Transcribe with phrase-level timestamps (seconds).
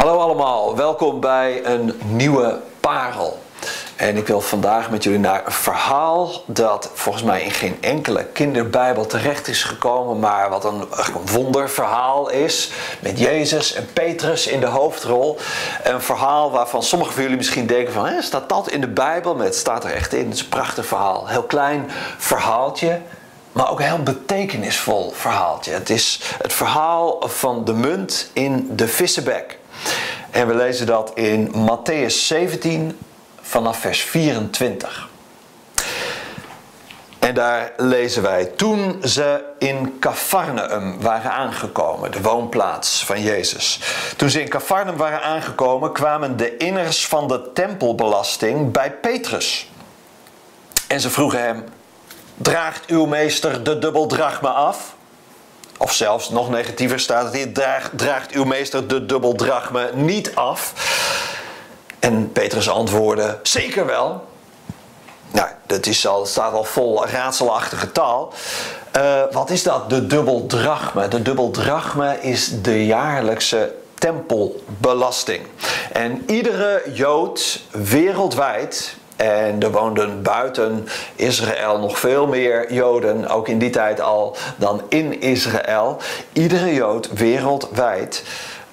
[0.00, 3.38] Hallo allemaal, welkom bij een nieuwe parel.
[3.96, 8.24] En ik wil vandaag met jullie naar een verhaal dat volgens mij in geen enkele
[8.24, 10.84] kinderbijbel terecht is gekomen, maar wat een,
[11.32, 12.70] wonderverhaal is.
[13.00, 15.38] Met Jezus en Petrus in de hoofdrol.
[15.82, 19.34] Een verhaal waarvan sommigen van jullie misschien denken van, staat dat in de Bijbel?
[19.34, 20.24] Maar het staat er echt in.
[20.24, 21.28] Het is een prachtig verhaal.
[21.28, 23.00] Heel klein verhaaltje,
[23.52, 25.72] maar ook een heel betekenisvol verhaaltje.
[25.72, 29.58] Het is het verhaal van de munt in de vissenbek.
[30.30, 32.98] En we lezen dat in Matthäus 17
[33.40, 35.08] vanaf vers 24.
[37.18, 43.80] En daar lezen wij: Toen ze in Capharnaum waren aangekomen, de woonplaats van Jezus.
[44.16, 49.70] Toen ze in Capharnaum waren aangekomen, kwamen de inners van de tempelbelasting bij Petrus.
[50.86, 51.64] En ze vroegen hem:
[52.34, 54.94] Draagt uw meester de dubbeldrachme af?
[55.82, 60.72] Of zelfs nog negatiever staat het hier: draagt, draagt uw meester de dubbeldrachme niet af?
[61.98, 64.28] En Petrus antwoordde: Zeker wel.
[65.30, 68.32] Nou, dat is al, staat al vol raadselachtige taal.
[68.96, 71.08] Uh, wat is dat, de dubbeldrachme?
[71.08, 75.46] De dubbeldrachme is de jaarlijkse tempelbelasting.
[75.92, 83.58] En iedere Jood wereldwijd en er woonden buiten Israël nog veel meer Joden, ook in
[83.58, 85.96] die tijd al, dan in Israël.
[86.32, 88.24] Iedere Jood wereldwijd,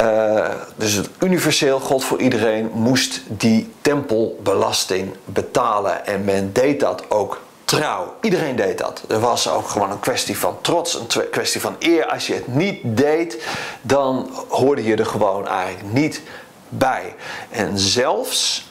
[0.00, 6.06] uh, dus het universeel God voor iedereen, moest die tempelbelasting betalen.
[6.06, 8.14] En men deed dat ook trouw.
[8.20, 9.02] Iedereen deed dat.
[9.08, 12.06] Er was ook gewoon een kwestie van trots, een kwestie van eer.
[12.06, 13.44] Als je het niet deed,
[13.82, 16.22] dan hoorde je er gewoon eigenlijk niet
[16.68, 17.14] bij.
[17.50, 18.68] En zelfs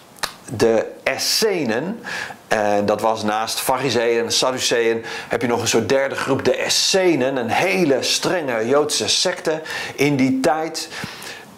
[0.57, 1.99] de Essenen.
[2.47, 6.55] En dat was naast Fariseeën en Sadduceeën heb je nog een soort derde groep, de
[6.55, 7.37] Essenen.
[7.37, 9.61] Een hele strenge Joodse secte
[9.95, 10.89] in die tijd.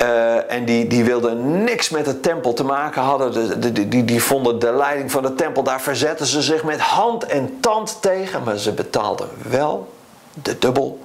[0.01, 3.33] Uh, en die, die wilden niks met de tempel te maken hadden.
[3.33, 6.79] De, de, die, die vonden de leiding van de tempel, daar verzetten ze zich met
[6.79, 8.43] hand en tand tegen.
[8.43, 9.93] Maar ze betaalden wel
[10.33, 10.99] de dubbel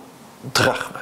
[0.53, 0.99] drachme.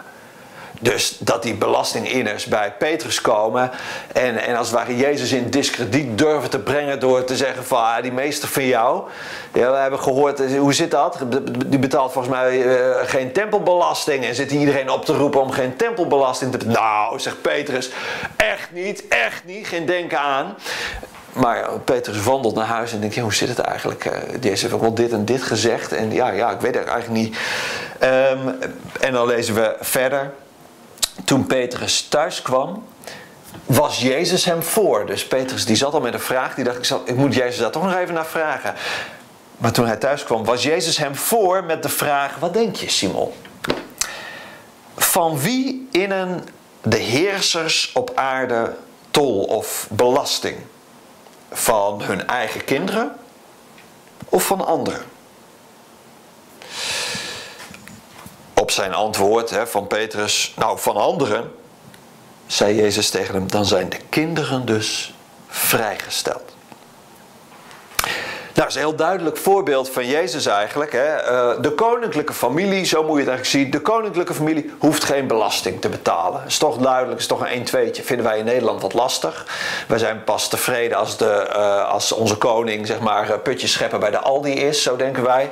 [0.81, 3.71] Dus dat die belastinginners bij Petrus komen
[4.13, 7.79] en, en als het ware Jezus in discrediet durven te brengen door te zeggen van
[7.79, 9.03] ah, die meester van jou.
[9.53, 11.19] Ja, we hebben gehoord, eh, hoe zit dat?
[11.67, 15.77] Die betaalt volgens mij uh, geen tempelbelasting en zit iedereen op te roepen om geen
[15.77, 16.83] tempelbelasting te betalen.
[16.85, 17.91] Nou, zegt Petrus,
[18.37, 20.55] echt niet, echt niet, geen denken aan.
[21.33, 24.11] Maar Petrus wandelt naar huis en denkt, hoe zit het eigenlijk?
[24.41, 25.93] Jezus heeft ook wel dit en dit gezegd.
[25.93, 27.37] En ja, ja ik weet het eigenlijk niet.
[28.03, 28.59] Um,
[29.01, 30.33] en dan lezen we verder
[31.25, 32.85] toen Petrus thuis kwam,
[33.67, 35.07] was Jezus hem voor.
[35.07, 36.55] Dus Petrus die zat al met een vraag.
[36.55, 38.75] Die dacht, ik, zal, ik moet Jezus daar toch nog even naar vragen.
[39.57, 42.91] Maar toen hij thuis kwam, was Jezus hem voor met de vraag: Wat denk je,
[42.91, 43.33] Simon?
[44.97, 46.45] Van wie innen
[46.83, 48.77] de heersers op aarde
[49.11, 50.57] tol of belasting?
[51.53, 53.17] Van hun eigen kinderen
[54.29, 55.14] of van anderen?
[58.65, 61.53] Op zijn antwoord hè, van Petrus, nou van anderen,
[62.47, 65.15] zei Jezus tegen hem, dan zijn de kinderen dus
[65.49, 66.54] vrijgesteld.
[68.55, 70.93] Nou, dat is een heel duidelijk voorbeeld van Jezus eigenlijk.
[70.93, 71.15] Hè.
[71.15, 73.71] Eh, de koninklijke familie, zo moet je het eigenlijk zien.
[73.71, 76.43] De koninklijke familie hoeft geen belasting te betalen.
[76.47, 78.05] Is toch duidelijk, is toch een 1-2'tje.
[78.05, 79.47] Vinden wij in Nederland wat lastig.
[79.89, 84.01] Wij zijn pas tevreden als, de, uh, als onze koning, zeg maar, eh, putjes scheppen
[84.01, 84.83] bij de Aldi is.
[84.83, 85.51] Zo denken wij.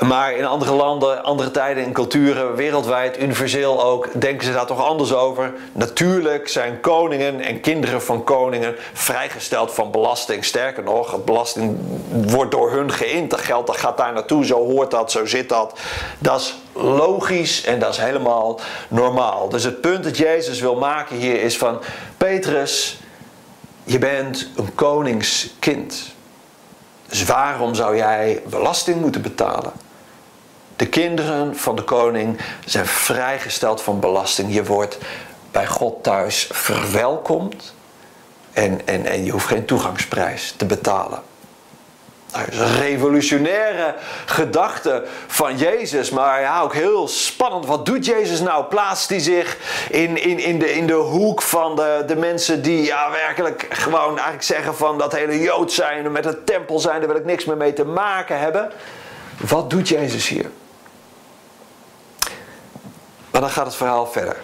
[0.00, 4.86] Maar in andere landen, andere tijden en culturen, wereldwijd, universeel ook, denken ze daar toch
[4.86, 5.52] anders over.
[5.72, 10.44] Natuurlijk zijn koningen en kinderen van koningen vrijgesteld van belasting.
[10.44, 11.78] Sterker nog, belasting
[12.34, 15.78] wordt door hun geld dat gaat daar naartoe, zo hoort dat, zo zit dat.
[16.18, 19.48] Dat is logisch en dat is helemaal normaal.
[19.48, 21.80] Dus het punt dat Jezus wil maken hier is van...
[22.16, 23.00] Petrus,
[23.84, 26.12] je bent een koningskind.
[27.08, 29.72] Dus waarom zou jij belasting moeten betalen?
[30.76, 34.54] De kinderen van de koning zijn vrijgesteld van belasting.
[34.54, 34.98] Je wordt
[35.50, 37.74] bij God thuis verwelkomd
[38.52, 41.22] en, en, en je hoeft geen toegangsprijs te betalen.
[41.22, 42.22] Nou, dat is een
[42.78, 43.94] revolutionaire
[44.24, 46.10] gedachte van Jezus.
[46.10, 47.66] Maar ja, ook heel spannend.
[47.66, 48.64] Wat doet Jezus nou?
[48.64, 49.56] Plaatst hij zich
[49.90, 54.12] in, in, in, de, in de hoek van de, de mensen die ja, werkelijk gewoon
[54.12, 56.12] eigenlijk zeggen van dat hele Jood zijn.
[56.12, 58.70] Met het tempel zijn, daar wil ik niks meer mee te maken hebben.
[59.48, 60.50] Wat doet Jezus hier?
[63.30, 64.36] Maar dan gaat het verhaal verder.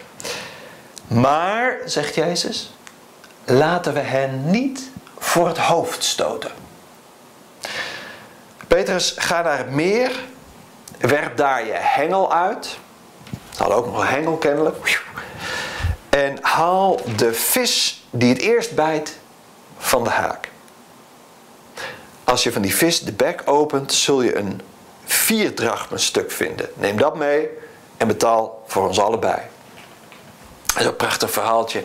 [1.06, 2.74] Maar, zegt Jezus,
[3.44, 6.59] laten we hen niet voor het hoofd stoten.
[8.70, 10.24] Petrus, ga naar het meer,
[10.98, 12.78] werp daar je hengel uit.
[13.50, 15.02] Ze hadden ook nog een hengel kennelijk.
[16.08, 19.18] En, haal de vis die het eerst bijt
[19.78, 20.48] van de haak.
[22.24, 24.60] Als je van die vis de bek opent, zul je een
[25.04, 26.68] vier drachmen stuk vinden.
[26.74, 27.48] Neem dat mee
[27.96, 29.40] en betaal voor ons allebei.
[30.72, 31.82] Dat is een prachtig verhaaltje.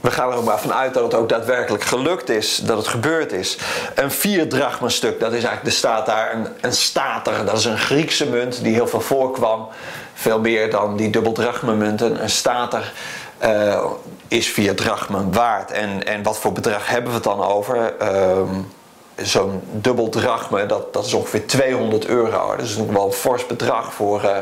[0.00, 3.32] We gaan er ook maar vanuit dat het ook daadwerkelijk gelukt is, dat het gebeurd
[3.32, 3.58] is.
[3.94, 7.78] Een vier stuk, dat is eigenlijk, er staat daar een, een stater, dat is een
[7.78, 9.68] Griekse munt die heel veel voorkwam.
[10.14, 12.22] Veel meer dan die dubbeldrachmenmunten.
[12.22, 12.92] Een stater
[13.44, 13.84] uh,
[14.28, 15.70] is vier drachmen waard.
[15.70, 17.94] En, en wat voor bedrag hebben we het dan over?
[18.02, 18.40] Uh,
[19.22, 22.50] zo'n dubbel drachme, dat, dat is ongeveer 200 euro.
[22.50, 24.36] Dat is natuurlijk wel een fors bedrag voor, uh,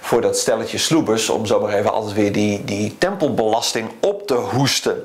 [0.00, 1.28] voor dat stelletje sloebers...
[1.28, 5.04] om zomaar even altijd weer die, die tempelbelasting op te hoesten.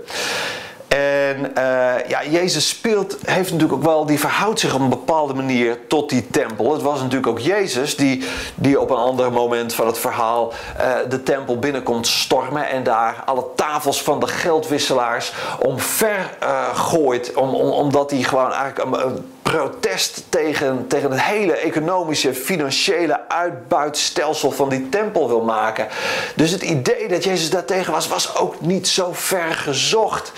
[1.32, 5.34] En uh, ja, Jezus speelt, heeft natuurlijk ook wel, die verhoudt zich op een bepaalde
[5.34, 6.74] manier tot die tempel.
[6.74, 8.24] Het was natuurlijk ook Jezus die,
[8.56, 13.24] die op een ander moment van het verhaal uh, de tempel binnenkomt stormen en daar
[13.26, 16.38] alle tafels van de geldwisselaars omver
[16.74, 17.34] gooit.
[17.34, 19.20] Om, om, omdat hij gewoon eigenlijk
[19.52, 25.88] protest tegen, tegen het hele economische, financiële uitbuitstelsel van die tempel wil maken.
[26.36, 30.32] Dus het idee dat Jezus daartegen was, was ook niet zo ver gezocht.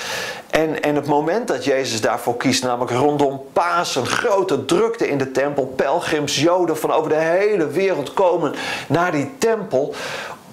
[0.50, 5.31] En, en het moment dat Jezus daarvoor kiest, namelijk rondom Pasen, grote drukte in de
[5.31, 8.54] tempel, pelgrims, Joden van over de hele wereld komen
[8.88, 9.95] naar die tempel,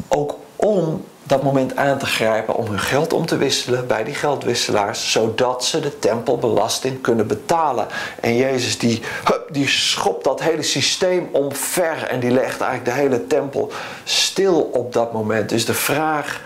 [0.09, 4.15] ook om dat moment aan te grijpen om hun geld om te wisselen bij die
[4.15, 7.87] geldwisselaars, zodat ze de tempelbelasting kunnen betalen.
[8.21, 13.03] En Jezus die, hup, die schopt dat hele systeem omver en die legt eigenlijk de
[13.03, 13.73] hele tempel
[14.05, 15.49] stil op dat moment.
[15.49, 16.41] Dus de vraag,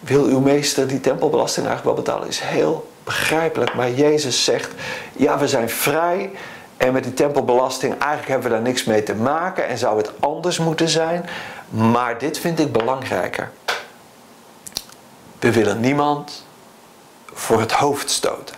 [0.00, 3.74] wil uw meester die tempelbelasting eigenlijk wel betalen, is heel begrijpelijk.
[3.74, 4.70] Maar Jezus zegt,
[5.12, 6.30] ja we zijn vrij
[6.76, 10.12] en met die tempelbelasting eigenlijk hebben we daar niks mee te maken en zou het
[10.20, 11.28] anders moeten zijn.
[11.68, 13.50] Maar dit vind ik belangrijker.
[15.38, 16.44] We willen niemand
[17.32, 18.56] voor het hoofd stoten.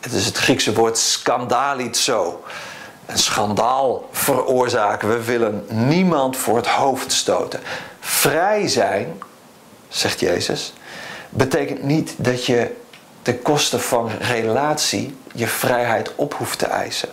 [0.00, 2.44] Het is het Griekse woord skandalizo.
[3.06, 5.08] Een schandaal veroorzaken.
[5.08, 7.60] We willen niemand voor het hoofd stoten.
[8.00, 9.22] Vrij zijn,
[9.88, 10.72] zegt Jezus,
[11.28, 12.76] betekent niet dat je
[13.22, 17.08] ten koste van relatie je vrijheid op hoeft te eisen.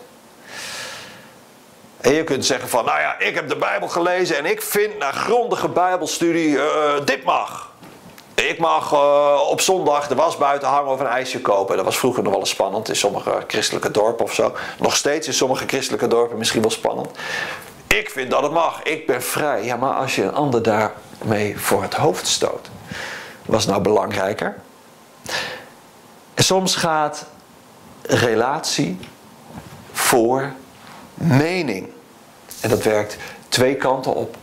[2.02, 4.98] En je kunt zeggen van, nou ja, ik heb de Bijbel gelezen en ik vind
[4.98, 6.64] na grondige Bijbelstudie, uh,
[7.06, 7.72] dit mag.
[8.48, 11.76] Ik mag uh, op zondag de was buiten hangen of een ijsje kopen.
[11.76, 14.56] Dat was vroeger nog wel eens spannend in sommige christelijke dorpen of zo.
[14.80, 17.10] Nog steeds in sommige christelijke dorpen misschien wel spannend.
[17.88, 18.84] Ik vind dat het mag.
[18.84, 19.64] Ik ben vrij.
[19.64, 22.70] Ja, maar als je een ander daarmee voor het hoofd stoot,
[23.46, 24.56] was nou belangrijker?
[26.34, 27.26] En soms gaat
[28.02, 29.00] relatie
[29.92, 30.52] voor
[31.14, 31.90] mening.
[32.62, 33.18] En dat werkt
[33.50, 34.36] twee kanten op.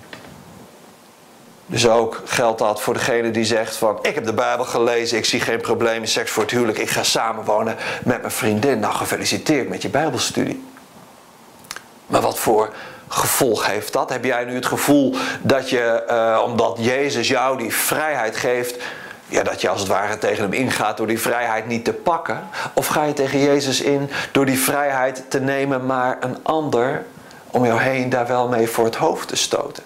[1.67, 3.99] Dus ook geldt dat voor degene die zegt van...
[4.03, 6.79] ik heb de Bijbel gelezen, ik zie geen probleem in seks voor het huwelijk...
[6.79, 8.79] ik ga samenwonen met mijn vriendin.
[8.79, 10.65] Nou, gefeliciteerd met je Bijbelstudie.
[12.07, 12.73] Maar wat voor
[13.09, 14.11] gevolg heeft dat?
[14.11, 18.83] Heb jij nu het gevoel dat je, uh, omdat Jezus jou die vrijheid geeft...
[19.29, 22.49] Ja, dat je als het ware tegen hem ingaat door die vrijheid niet te pakken?
[22.73, 25.87] Of ga je tegen Jezus in door die vrijheid te nemen...
[25.87, 27.05] maar een ander
[27.51, 29.83] om jou heen daar wel mee voor het hoofd te stoten?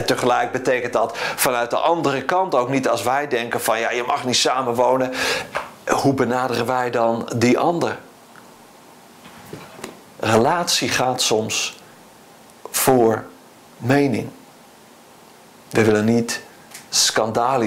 [0.00, 3.90] En tegelijk betekent dat vanuit de andere kant ook niet als wij denken van ja,
[3.90, 5.12] je mag niet samenwonen.
[5.86, 7.98] Hoe benaderen wij dan die ander?
[10.20, 11.78] Relatie gaat soms
[12.70, 13.24] voor
[13.76, 14.28] mening.
[15.70, 16.40] We willen niet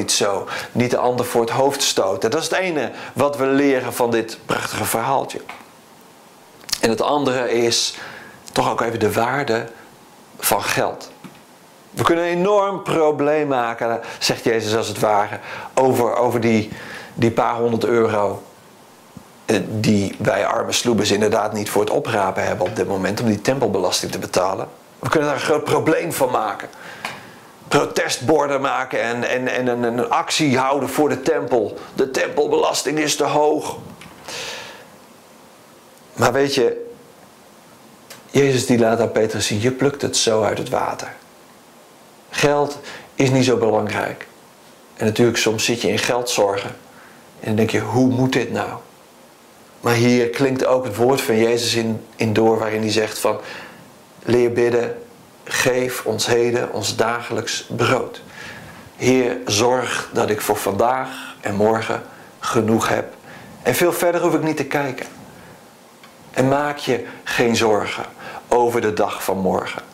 [0.07, 2.31] zo, niet de ander voor het hoofd stoten.
[2.31, 5.41] Dat is het ene wat we leren van dit prachtige verhaaltje.
[6.79, 7.95] En het andere is
[8.51, 9.67] toch ook even de waarde
[10.39, 11.11] van geld.
[11.93, 15.39] We kunnen een enorm probleem maken, zegt Jezus als het ware,
[15.73, 16.71] over, over die,
[17.13, 18.43] die paar honderd euro
[19.45, 23.27] eh, die wij arme sloebers inderdaad niet voor het oprapen hebben op dit moment om
[23.27, 24.67] die tempelbelasting te betalen.
[24.99, 26.69] We kunnen daar een groot probleem van maken.
[27.67, 31.77] Protestborden maken en, en, en een, een actie houden voor de tempel.
[31.93, 33.77] De tempelbelasting is te hoog.
[36.13, 36.91] Maar weet je,
[38.29, 41.13] Jezus die laat aan Petrus zien, je plukt het zo uit het water.
[42.43, 42.79] Geld
[43.15, 44.27] is niet zo belangrijk.
[44.95, 46.69] En natuurlijk, soms zit je in geldzorgen.
[47.39, 48.69] En dan denk je, hoe moet dit nou?
[49.81, 53.39] Maar hier klinkt ook het woord van Jezus in, in door, waarin hij zegt van...
[54.23, 54.97] Leer bidden,
[55.43, 58.21] geef ons heden ons dagelijks brood.
[58.95, 62.03] Heer, zorg dat ik voor vandaag en morgen
[62.39, 63.13] genoeg heb.
[63.61, 65.05] En veel verder hoef ik niet te kijken.
[66.31, 68.05] En maak je geen zorgen
[68.47, 69.92] over de dag van morgen.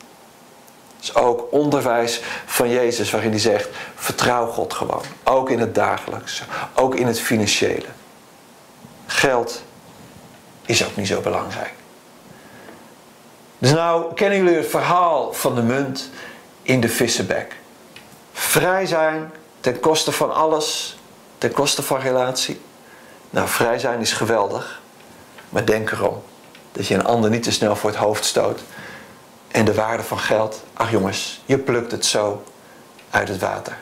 [1.00, 5.02] Is ook onderwijs van Jezus waarin hij zegt: vertrouw God gewoon.
[5.24, 6.42] Ook in het dagelijkse,
[6.74, 7.86] ook in het financiële.
[9.06, 9.62] Geld
[10.66, 11.72] is ook niet zo belangrijk.
[13.58, 16.10] Dus nou kennen jullie het verhaal van de munt
[16.62, 17.56] in de vissenbek.
[18.32, 20.98] Vrij zijn ten koste van alles,
[21.38, 22.60] ten koste van relatie.
[23.30, 24.80] Nou, vrij zijn is geweldig,
[25.48, 26.22] maar denk erom
[26.72, 28.60] dat je een ander niet te snel voor het hoofd stoot.
[29.50, 32.42] En de waarde van geld, ach jongens, je plukt het zo
[33.10, 33.78] uit het water.